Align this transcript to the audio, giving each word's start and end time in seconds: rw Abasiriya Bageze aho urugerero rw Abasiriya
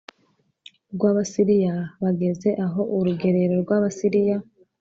rw 0.93 1.01
Abasiriya 1.11 1.75
Bageze 2.01 2.49
aho 2.65 2.81
urugerero 2.97 3.53
rw 3.63 3.69
Abasiriya 3.77 4.37